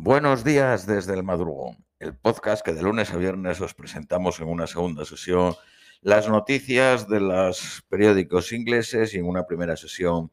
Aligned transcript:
Buenos 0.00 0.44
días 0.44 0.86
desde 0.86 1.14
el 1.14 1.24
madrugón, 1.24 1.84
el 1.98 2.14
podcast 2.14 2.64
que 2.64 2.72
de 2.72 2.82
lunes 2.82 3.12
a 3.12 3.16
viernes 3.16 3.60
os 3.60 3.74
presentamos 3.74 4.38
en 4.38 4.46
una 4.46 4.68
segunda 4.68 5.04
sesión 5.04 5.56
las 6.02 6.28
noticias 6.28 7.08
de 7.08 7.18
los 7.18 7.84
periódicos 7.88 8.52
ingleses 8.52 9.12
y 9.12 9.18
en 9.18 9.26
una 9.26 9.44
primera 9.44 9.76
sesión 9.76 10.30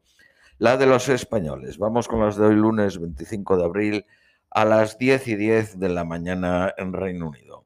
la 0.58 0.76
de 0.76 0.86
los 0.86 1.08
españoles. 1.08 1.78
Vamos 1.78 2.06
con 2.06 2.20
las 2.20 2.36
de 2.36 2.46
hoy 2.46 2.54
lunes 2.54 3.00
25 3.00 3.56
de 3.56 3.64
abril 3.64 4.06
a 4.50 4.64
las 4.64 4.98
10 4.98 5.26
y 5.26 5.34
10 5.34 5.80
de 5.80 5.88
la 5.88 6.04
mañana 6.04 6.72
en 6.78 6.92
Reino 6.92 7.28
Unido. 7.28 7.64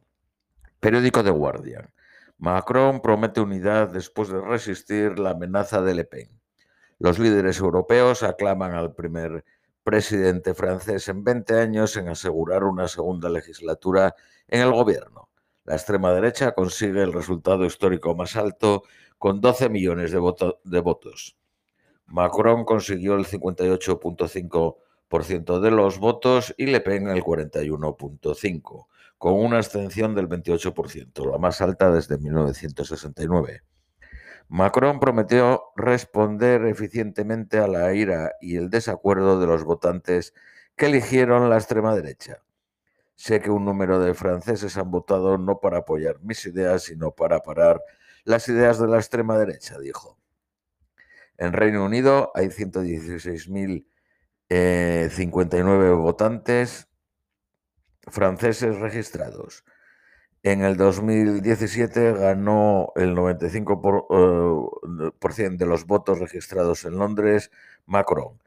Periódico 0.81 1.23
The 1.23 1.31
Guardian. 1.31 1.93
Macron 2.39 3.03
promete 3.03 3.43
unidad 3.43 3.91
después 3.91 4.31
de 4.31 4.41
resistir 4.41 5.19
la 5.19 5.33
amenaza 5.33 5.83
de 5.83 5.95
Le 5.95 6.05
Pen. 6.07 6.41
Los 6.99 7.19
líderes 7.19 7.59
europeos 7.59 8.23
aclaman 8.23 8.73
al 8.73 8.95
primer 8.95 9.45
presidente 9.83 10.55
francés 10.55 11.09
en 11.09 11.25
20 11.25 11.59
años 11.59 11.97
en 11.97 12.09
asegurar 12.09 12.63
una 12.65 12.87
segunda 12.89 13.29
legislatura 13.29 14.15
en 14.49 14.61
el 14.61 14.73
gobierno. 14.73 15.29
La 15.65 15.75
extrema 15.75 16.13
derecha 16.13 16.53
consigue 16.53 17.03
el 17.03 17.13
resultado 17.13 17.65
histórico 17.65 18.15
más 18.15 18.37
alto 18.37 18.85
con 19.19 19.41
12 19.41 19.69
millones 19.69 20.13
de, 20.13 20.19
votos. 20.81 21.37
Macron 22.07 22.65
consiguió 22.65 23.15
el 23.15 23.27
58.5% 23.27 25.61
de 25.61 25.71
los 25.71 25.99
votos 25.99 26.55
y 26.57 26.67
Le 26.67 26.81
Pen 26.81 27.09
el 27.09 27.23
41.5%, 27.23 28.87
con 29.19 29.35
una 29.35 29.59
abstención 29.59 30.15
del 30.15 30.29
28%, 30.29 31.31
la 31.31 31.39
más 31.39 31.61
alta 31.61 31.93
desde 31.93 32.17
1969. 32.19 33.63
Macron 34.51 34.99
prometió 34.99 35.63
responder 35.77 36.67
eficientemente 36.67 37.59
a 37.59 37.69
la 37.69 37.95
ira 37.95 38.33
y 38.41 38.57
el 38.57 38.69
desacuerdo 38.69 39.39
de 39.39 39.47
los 39.47 39.63
votantes 39.63 40.35
que 40.75 40.87
eligieron 40.87 41.49
la 41.49 41.57
extrema 41.57 41.95
derecha. 41.95 42.43
Sé 43.15 43.41
que 43.41 43.51
un 43.51 43.65
número 43.65 44.01
de 44.01 44.13
franceses 44.13 44.77
han 44.77 44.91
votado 44.91 45.39
no 45.39 45.61
para 45.61 45.79
apoyar 45.79 46.19
mis 46.23 46.45
ideas, 46.47 46.83
sino 46.83 47.13
para 47.13 47.45
parar 47.45 47.81
las 48.25 48.49
ideas 48.49 48.81
de 48.81 48.89
la 48.89 48.97
extrema 48.97 49.39
derecha, 49.39 49.79
dijo. 49.79 50.19
En 51.39 51.53
Reino 51.53 51.85
Unido 51.85 52.33
hay 52.35 52.49
116.059 52.49 53.85
eh, 54.49 55.91
votantes 55.93 56.89
franceses 58.09 58.81
registrados. 58.81 59.65
En 60.43 60.63
el 60.63 60.77
2017 60.77 62.13
ganó 62.15 62.93
el 62.97 63.15
95% 63.15 65.53
eh, 65.53 65.57
de 65.59 65.67
los 65.67 65.87
votos 65.87 66.19
registrados 66.19 66.85
en 66.85 66.99
Londres 66.99 67.51
Macron 67.87 68.41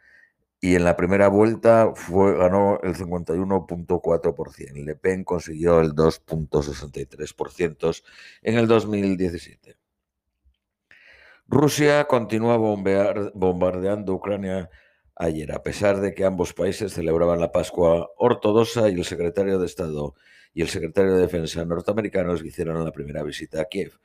y 0.63 0.75
en 0.75 0.83
la 0.85 0.95
primera 0.95 1.27
vuelta 1.27 1.91
fue, 1.93 2.37
ganó 2.37 2.79
el 2.83 2.95
51.4%. 2.95 4.85
Le 4.85 4.95
Pen 4.95 5.25
consiguió 5.25 5.81
el 5.81 5.93
2.63% 5.93 8.01
en 8.43 8.57
el 8.57 8.67
2017. 8.67 9.75
Rusia 11.47 12.05
continúa 12.05 12.55
bombardeando 12.55 14.13
Ucrania 14.13 14.69
ayer, 15.15 15.51
a 15.51 15.63
pesar 15.63 16.01
de 16.01 16.13
que 16.13 16.25
ambos 16.25 16.53
países 16.53 16.93
celebraban 16.93 17.39
la 17.39 17.51
Pascua 17.51 18.09
ortodoxa 18.17 18.89
y 18.89 18.93
el 18.93 19.05
secretario 19.05 19.59
de 19.59 19.65
Estado 19.65 20.15
y 20.53 20.61
el 20.61 20.69
secretario 20.69 21.15
de 21.15 21.21
Defensa 21.21 21.65
norteamericanos 21.65 22.43
hicieron 22.43 22.83
la 22.83 22.91
primera 22.91 23.23
visita 23.23 23.61
a 23.61 23.65
Kiev 23.65 23.99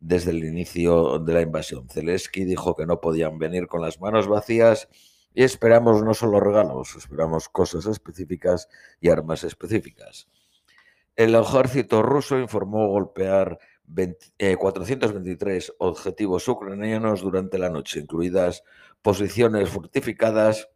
desde 0.00 0.32
el 0.32 0.44
inicio 0.44 1.20
de 1.20 1.32
la 1.32 1.42
invasión. 1.42 1.88
Zelensky 1.88 2.44
dijo 2.44 2.74
que 2.74 2.86
no 2.86 3.00
podían 3.00 3.38
venir 3.38 3.68
con 3.68 3.80
las 3.80 4.00
manos 4.00 4.26
vacías 4.26 4.88
y 5.32 5.44
esperamos 5.44 6.02
no 6.02 6.12
solo 6.12 6.40
regalos, 6.40 6.96
esperamos 6.96 7.48
cosas 7.48 7.86
específicas 7.86 8.68
y 9.00 9.10
armas 9.10 9.44
específicas. 9.44 10.28
El 11.14 11.34
ejército 11.34 12.02
ruso 12.02 12.38
informó 12.38 12.88
golpear 12.88 13.58
423 13.94 15.68
eh, 15.68 15.72
objetivos 15.78 16.48
ucranianos 16.48 17.22
durante 17.22 17.58
la 17.58 17.70
noche, 17.70 18.00
incluidas 18.00 18.64
posiciones 19.02 19.68
fortificadas 19.68 20.68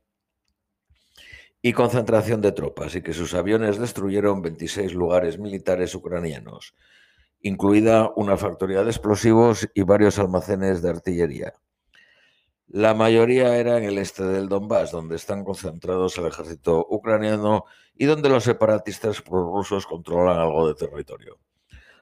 y 1.62 1.72
concentración 1.72 2.40
de 2.40 2.52
tropas 2.52 2.94
y 2.94 3.02
que 3.02 3.12
sus 3.12 3.34
aviones 3.34 3.78
destruyeron 3.78 4.42
26 4.42 4.94
lugares 4.94 5.38
militares 5.38 5.94
ucranianos, 5.94 6.74
incluida 7.40 8.12
una 8.16 8.36
factoría 8.36 8.84
de 8.84 8.90
explosivos 8.90 9.68
y 9.74 9.82
varios 9.82 10.18
almacenes 10.18 10.82
de 10.82 10.90
artillería. 10.90 11.54
La 12.68 12.94
mayoría 12.94 13.56
era 13.56 13.78
en 13.78 13.84
el 13.84 13.98
este 13.98 14.24
del 14.24 14.48
Donbass, 14.48 14.90
donde 14.90 15.16
están 15.16 15.44
concentrados 15.44 16.18
el 16.18 16.26
ejército 16.26 16.84
ucraniano 16.90 17.64
y 17.94 18.06
donde 18.06 18.28
los 18.28 18.44
separatistas 18.44 19.22
prorrusos 19.22 19.86
controlan 19.86 20.38
algo 20.38 20.66
de 20.68 20.74
territorio. 20.74 21.38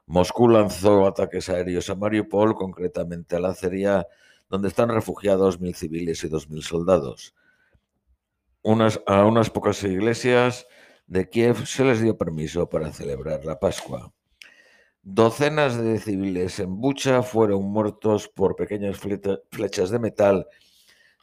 Moscú 0.06 0.48
lanzó 0.48 1.06
ataques 1.06 1.48
aéreos 1.48 1.88
a 1.91 1.94
Mariupol, 1.94 2.54
concretamente 2.54 3.37
a 3.37 3.41
la 3.41 3.50
acería, 3.50 4.06
donde 4.48 4.69
están 4.69 4.91
refugiados 4.91 5.60
mil 5.60 5.75
civiles 5.75 6.22
y 6.25 6.28
dos 6.28 6.48
mil 6.50 6.62
soldados 6.62 7.34
a 9.06 9.26
unas 9.26 9.50
pocas 9.50 9.82
iglesias 9.84 10.66
de 11.06 11.28
Kiev 11.28 11.66
se 11.66 11.84
les 11.84 12.00
dio 12.00 12.16
permiso 12.16 12.69
para 12.69 12.92
celebrar 12.92 13.44
la 13.44 13.59
Pascua. 13.59 14.12
Docenas 15.03 15.76
de 15.76 15.98
civiles 15.98 16.59
en 16.60 16.81
Bucha 16.81 17.22
fueron 17.22 17.65
muertos 17.65 18.28
por 18.28 18.56
pequeñas 18.56 18.98
flechas 18.98 19.91
de 19.91 19.98
metal 19.98 20.47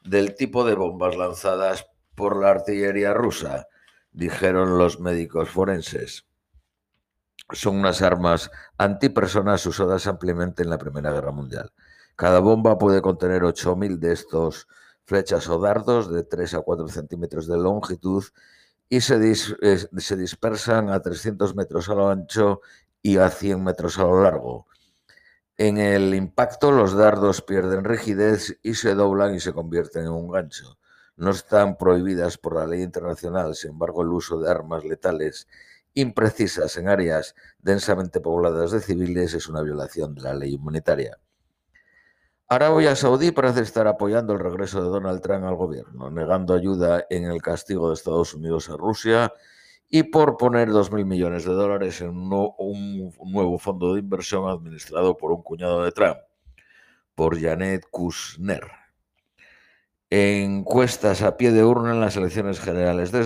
del 0.03 0.35
tipo 0.35 0.63
de 0.63 0.75
bombas 0.75 1.17
lanzadas 1.17 1.87
por 2.13 2.39
la 2.39 2.51
artillería 2.51 3.13
rusa, 3.13 3.67
dijeron 4.11 4.77
los 4.77 4.99
médicos 4.99 5.49
forenses. 5.49 6.27
Son 7.53 7.77
unas 7.77 8.01
armas 8.01 8.51
antipersonas 8.77 9.65
usadas 9.65 10.07
ampliamente 10.07 10.63
en 10.63 10.69
la 10.69 10.77
Primera 10.77 11.11
Guerra 11.11 11.31
Mundial. 11.31 11.71
Cada 12.15 12.39
bomba 12.39 12.77
puede 12.77 13.01
contener 13.01 13.43
8.000 13.43 13.97
de 13.99 14.13
estos 14.13 14.67
flechas 15.05 15.49
o 15.49 15.59
dardos 15.59 16.11
de 16.11 16.23
3 16.23 16.53
a 16.55 16.61
4 16.61 16.87
centímetros 16.87 17.47
de 17.47 17.57
longitud 17.57 18.23
y 18.89 19.01
se, 19.01 19.35
se 19.35 20.17
dispersan 20.17 20.89
a 20.89 21.01
300 21.01 21.55
metros 21.55 21.89
a 21.89 21.95
lo 21.95 22.09
ancho 22.09 22.61
y 23.01 23.17
a 23.17 23.29
100 23.29 23.63
metros 23.63 23.97
a 23.97 24.03
lo 24.03 24.21
largo. 24.21 24.67
En 25.57 25.77
el 25.77 26.13
impacto 26.15 26.71
los 26.71 26.93
dardos 26.93 27.41
pierden 27.41 27.83
rigidez 27.83 28.57
y 28.63 28.73
se 28.73 28.95
doblan 28.95 29.35
y 29.35 29.39
se 29.39 29.53
convierten 29.53 30.03
en 30.03 30.11
un 30.11 30.31
gancho. 30.31 30.77
No 31.15 31.31
están 31.31 31.77
prohibidas 31.77 32.37
por 32.37 32.55
la 32.55 32.65
ley 32.65 32.81
internacional, 32.81 33.55
sin 33.55 33.71
embargo 33.71 34.01
el 34.01 34.09
uso 34.09 34.39
de 34.39 34.49
armas 34.49 34.83
letales 34.85 35.47
imprecisas 35.93 36.77
en 36.77 36.87
áreas 36.87 37.35
densamente 37.59 38.19
pobladas 38.19 38.71
de 38.71 38.79
civiles 38.79 39.33
es 39.33 39.47
una 39.47 39.61
violación 39.61 40.15
de 40.15 40.21
la 40.21 40.33
ley 40.33 40.55
humanitaria. 40.55 41.17
Arabia 42.47 42.95
Saudí 42.97 43.31
parece 43.31 43.61
estar 43.61 43.87
apoyando 43.87 44.33
el 44.33 44.39
regreso 44.39 44.83
de 44.83 44.89
Donald 44.89 45.21
Trump 45.21 45.45
al 45.45 45.55
gobierno, 45.55 46.09
negando 46.09 46.53
ayuda 46.53 47.05
en 47.09 47.23
el 47.23 47.41
castigo 47.41 47.87
de 47.87 47.93
Estados 47.93 48.33
Unidos 48.33 48.69
a 48.69 48.75
Rusia 48.75 49.31
y 49.89 50.03
por 50.03 50.37
poner 50.37 50.69
2.000 50.69 51.05
millones 51.05 51.45
de 51.45 51.53
dólares 51.53 52.01
en 52.01 52.09
un 52.09 53.13
nuevo 53.31 53.57
fondo 53.57 53.93
de 53.93 54.01
inversión 54.01 54.49
administrado 54.49 55.15
por 55.15 55.31
un 55.31 55.43
cuñado 55.43 55.83
de 55.83 55.91
Trump, 55.91 56.17
por 57.15 57.39
Janet 57.39 57.85
Kushner. 57.89 58.80
Encuestas 60.13 61.21
a 61.21 61.37
pie 61.37 61.53
de 61.53 61.63
urna 61.63 61.93
en 61.93 62.01
las 62.01 62.17
elecciones 62.17 62.59
generales 62.59 63.13
de 63.13 63.21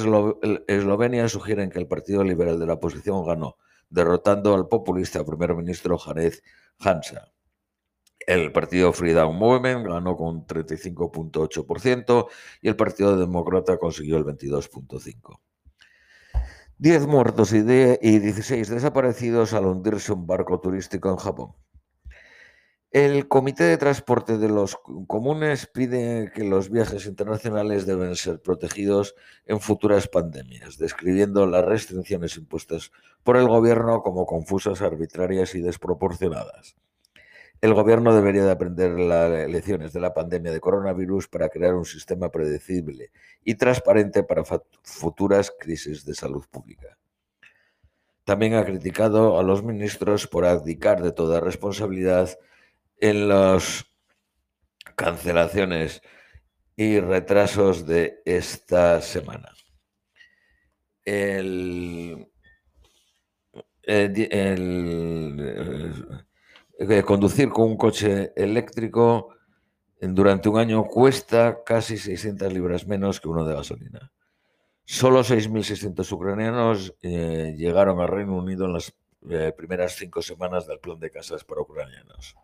Eslovenia 0.68 1.28
sugieren 1.28 1.72
que 1.72 1.79
el 1.79 1.88
Partido 1.88 2.23
Liberal 2.23 2.59
de 2.59 2.68
la 2.68 2.73
oposición 2.73 3.25
ganó, 3.25 3.57
derrotando 3.90 4.53
al 4.53 4.68
populista 4.68 5.25
primer 5.25 5.56
ministro 5.56 5.97
Janez 5.97 6.44
Hansa. 6.78 7.31
El 8.19 8.51
partido 8.51 8.94
Freedom 8.94 9.35
Movement 9.35 9.88
ganó 9.88 10.16
con 10.16 10.46
35.8% 10.46 12.28
y 12.62 12.68
el 12.68 12.75
Partido 12.75 13.17
Demócrata 13.17 13.79
consiguió 13.79 14.17
el 14.17 14.25
22.5%. 14.25 15.40
10 16.78 17.08
muertos 17.08 17.52
y, 17.52 17.64
16 17.64 18.70
desaparecidos 18.70 19.53
al 19.53 19.66
hundirse 19.66 20.14
un 20.14 20.28
barco 20.28 20.59
turístico 20.59 21.09
en 21.09 21.16
Japón. 21.16 21.55
El 22.95 23.27
Comité 23.27 23.65
de 23.65 23.75
Transporte 23.75 24.37
de 24.37 24.47
los 24.47 24.77
Comunes 25.07 25.67
pide 25.67 26.31
que 26.33 26.45
los 26.45 26.69
viajes 26.69 27.05
internacionales 27.07 27.85
deben 27.85 28.15
ser 28.15 28.41
protegidos 28.41 29.15
en 29.45 29.59
futuras 29.59 30.07
pandemias, 30.07 30.77
describiendo 30.77 31.45
las 31.45 31.65
restricciones 31.65 32.37
impuestas 32.37 32.93
por 33.21 33.35
el 33.35 33.49
gobierno 33.49 34.01
como 34.01 34.25
confusas, 34.25 34.81
arbitrarias 34.81 35.55
y 35.55 35.61
desproporcionadas. 35.61 36.77
El 37.59 37.73
gobierno 37.73 38.15
debería 38.15 38.45
de 38.45 38.51
aprender 38.51 38.97
las 38.97 39.49
lecciones 39.49 39.91
de 39.91 39.99
la 39.99 40.13
pandemia 40.13 40.53
de 40.53 40.61
coronavirus 40.61 41.27
para 41.27 41.49
crear 41.49 41.75
un 41.75 41.83
sistema 41.83 42.31
predecible 42.31 43.11
y 43.43 43.55
transparente 43.55 44.23
para 44.23 44.45
futuras 44.83 45.51
crisis 45.59 46.05
de 46.05 46.13
salud 46.13 46.45
pública. 46.49 46.97
También 48.23 48.53
ha 48.53 48.63
criticado 48.63 49.37
a 49.37 49.43
los 49.43 49.63
ministros 49.63 50.27
por 50.27 50.45
abdicar 50.45 51.03
de 51.03 51.11
toda 51.11 51.41
responsabilidad 51.41 52.39
en 52.99 53.27
las 53.27 53.85
cancelaciones 54.95 56.01
y 56.75 56.99
retrasos 56.99 57.85
de 57.85 58.21
esta 58.25 59.01
semana. 59.01 59.51
el, 61.03 62.27
conducir 67.05 67.49
con 67.49 67.71
un 67.71 67.77
coche 67.77 68.33
eléctrico 68.35 69.35
durante 70.01 70.49
un 70.49 70.57
año 70.57 70.83
cuesta 70.85 71.63
casi 71.63 71.97
600 71.97 72.51
libras 72.51 72.87
menos 72.87 73.21
que 73.21 73.29
uno 73.29 73.45
de 73.45 73.55
gasolina. 73.55 74.11
Solo 74.83 75.21
6.600 75.21 76.11
ucranianos 76.11 76.95
eh, 77.01 77.55
llegaron 77.57 77.99
al 78.01 78.07
Reino 78.07 78.35
Unido 78.35 78.65
en 78.65 78.73
las 78.73 78.93
eh, 79.29 79.51
primeras 79.55 79.95
cinco 79.95 80.21
semanas 80.21 80.67
del 80.67 80.79
plan 80.79 80.99
de 80.99 81.09
casas 81.09 81.43
para 81.43 81.61
ucranianos. 81.61 82.35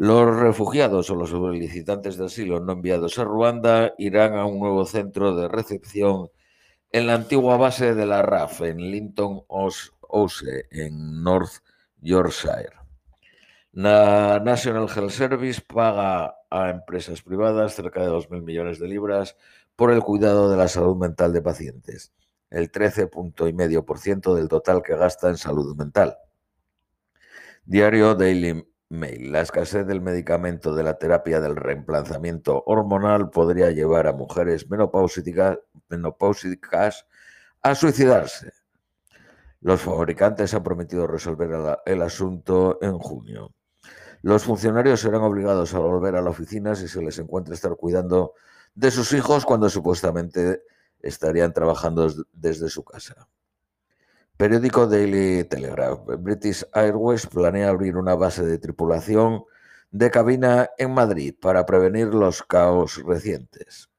Los 0.00 0.36
refugiados 0.36 1.10
o 1.10 1.16
los 1.16 1.30
solicitantes 1.30 2.16
de 2.16 2.26
asilo 2.26 2.60
no 2.60 2.74
enviados 2.74 3.18
a 3.18 3.24
Ruanda 3.24 3.94
irán 3.98 4.34
a 4.34 4.46
un 4.46 4.60
nuevo 4.60 4.86
centro 4.86 5.34
de 5.34 5.48
recepción 5.48 6.30
en 6.92 7.08
la 7.08 7.14
antigua 7.14 7.56
base 7.56 7.96
de 7.96 8.06
la 8.06 8.22
RAF 8.22 8.60
en 8.60 8.76
Linton 8.92 9.40
House, 9.50 9.92
en 10.70 11.24
North 11.24 11.64
Yorkshire. 12.00 12.74
La 13.72 14.38
National 14.38 14.88
Health 14.88 15.10
Service 15.10 15.62
paga 15.62 16.36
a 16.48 16.70
empresas 16.70 17.20
privadas 17.22 17.74
cerca 17.74 18.00
de 18.00 18.08
2.000 18.08 18.44
millones 18.44 18.78
de 18.78 18.86
libras 18.86 19.36
por 19.74 19.90
el 19.90 20.02
cuidado 20.02 20.48
de 20.48 20.58
la 20.58 20.68
salud 20.68 20.96
mental 20.96 21.32
de 21.32 21.42
pacientes, 21.42 22.12
el 22.50 22.70
13,5% 22.70 24.32
del 24.32 24.46
total 24.46 24.80
que 24.80 24.94
gasta 24.94 25.28
en 25.28 25.38
salud 25.38 25.74
mental. 25.74 26.16
Diario 27.64 28.14
Daily 28.14 28.64
Mail. 28.90 29.32
La 29.32 29.42
escasez 29.42 29.86
del 29.86 30.00
medicamento 30.00 30.74
de 30.74 30.82
la 30.82 30.98
terapia 30.98 31.40
del 31.40 31.56
reemplazamiento 31.56 32.62
hormonal 32.66 33.30
podría 33.30 33.70
llevar 33.70 34.06
a 34.06 34.12
mujeres 34.12 34.68
menopáusicas, 34.70 35.58
a 37.62 37.74
suicidarse. 37.74 38.52
Los 39.60 39.82
fabricantes 39.82 40.54
han 40.54 40.62
prometido 40.62 41.06
resolver 41.06 41.50
el 41.84 42.02
asunto 42.02 42.78
en 42.80 42.98
junio. 42.98 43.52
Los 44.22 44.44
funcionarios 44.44 45.00
serán 45.00 45.22
obligados 45.22 45.74
a 45.74 45.80
volver 45.80 46.16
a 46.16 46.22
la 46.22 46.30
oficina 46.30 46.74
si 46.74 46.88
se 46.88 47.02
les 47.02 47.18
encuentra 47.18 47.54
estar 47.54 47.76
cuidando 47.76 48.34
de 48.74 48.90
sus 48.90 49.12
hijos 49.12 49.44
cuando 49.44 49.68
supuestamente 49.68 50.62
estarían 51.00 51.52
trabajando 51.52 52.08
desde 52.32 52.68
su 52.68 52.84
casa. 52.84 53.28
Periódico 54.38 54.86
Daily 54.86 55.42
Telegraph. 55.48 56.06
British 56.20 56.64
Airways 56.72 57.26
planea 57.26 57.70
abrir 57.70 57.96
una 57.96 58.14
base 58.14 58.46
de 58.46 58.58
tripulación 58.58 59.42
de 59.90 60.12
cabina 60.12 60.70
en 60.78 60.94
Madrid 60.94 61.34
para 61.40 61.66
prevenir 61.66 62.14
los 62.14 62.44
caos 62.44 63.02
recientes. 63.04 63.90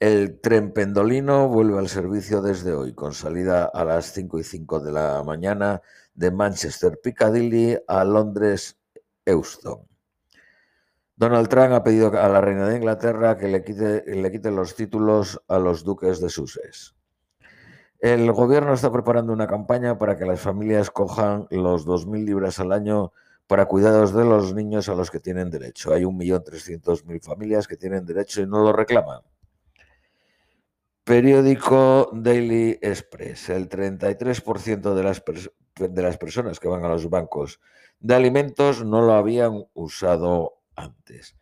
El 0.00 0.40
tren 0.40 0.72
pendolino 0.72 1.46
vuelve 1.48 1.78
al 1.78 1.88
servicio 1.88 2.42
desde 2.42 2.72
hoy, 2.72 2.92
con 2.92 3.14
salida 3.14 3.66
a 3.66 3.84
las 3.84 4.12
5 4.12 4.40
y 4.40 4.42
5 4.42 4.80
de 4.80 4.90
la 4.90 5.22
mañana 5.22 5.82
de 6.14 6.32
Manchester 6.32 6.98
Piccadilly 7.00 7.78
a 7.86 8.02
Londres 8.02 8.76
Euston. 9.24 9.86
Donald 11.14 11.48
Trump 11.48 11.74
ha 11.74 11.84
pedido 11.84 12.08
a 12.08 12.28
la 12.28 12.40
reina 12.40 12.66
de 12.66 12.78
Inglaterra 12.78 13.36
que 13.38 13.46
le 13.46 13.62
quite, 13.62 14.02
le 14.04 14.32
quite 14.32 14.50
los 14.50 14.74
títulos 14.74 15.40
a 15.46 15.60
los 15.60 15.84
duques 15.84 16.20
de 16.20 16.28
Sussex. 16.28 16.96
El 18.00 18.32
gobierno 18.32 18.72
está 18.72 18.90
preparando 18.90 19.32
una 19.32 19.46
campaña 19.46 19.98
para 19.98 20.16
que 20.16 20.24
las 20.24 20.40
familias 20.40 20.90
cojan 20.90 21.46
los 21.50 21.86
2.000 21.86 22.24
libras 22.24 22.58
al 22.58 22.72
año 22.72 23.12
para 23.46 23.66
cuidados 23.66 24.14
de 24.14 24.24
los 24.24 24.54
niños 24.54 24.88
a 24.88 24.94
los 24.94 25.10
que 25.10 25.20
tienen 25.20 25.50
derecho. 25.50 25.92
Hay 25.92 26.04
1.300.000 26.04 27.20
familias 27.22 27.68
que 27.68 27.76
tienen 27.76 28.06
derecho 28.06 28.40
y 28.40 28.46
no 28.46 28.62
lo 28.62 28.72
reclaman. 28.72 29.20
Periódico 31.04 32.10
Daily 32.14 32.78
Express. 32.80 33.50
El 33.50 33.68
33% 33.68 34.94
de 34.94 35.02
las, 35.02 35.22
de 35.76 36.02
las 36.02 36.16
personas 36.16 36.58
que 36.58 36.68
van 36.68 36.84
a 36.84 36.88
los 36.88 37.10
bancos 37.10 37.60
de 37.98 38.14
alimentos 38.14 38.82
no 38.82 39.02
lo 39.02 39.12
habían 39.12 39.66
usado 39.74 40.62
antes. 40.74 41.36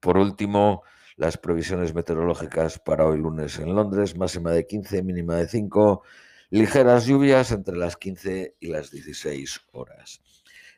Por 0.00 0.16
último, 0.16 0.82
las 1.18 1.36
previsiones 1.36 1.94
meteorológicas 1.94 2.78
para 2.78 3.04
hoy 3.04 3.18
lunes 3.18 3.58
en 3.58 3.74
Londres, 3.74 4.16
máxima 4.16 4.52
de 4.52 4.68
15, 4.68 5.02
mínima 5.02 5.34
de 5.34 5.48
5, 5.48 6.02
ligeras 6.50 7.06
lluvias 7.06 7.50
entre 7.50 7.76
las 7.76 7.96
15 7.96 8.54
y 8.60 8.68
las 8.68 8.92
16 8.92 9.62
horas. 9.72 10.22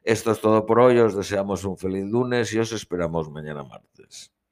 Esto 0.02 0.32
es 0.32 0.40
todo 0.40 0.64
por 0.64 0.81
hoy, 0.81 0.98
os 0.98 1.14
deseamos 1.14 1.64
un 1.64 1.76
feliz 1.76 2.06
lunes 2.06 2.54
y 2.54 2.58
os 2.58 2.72
esperamos 2.72 3.31
mañana 3.31 3.64
martes. 3.64 4.32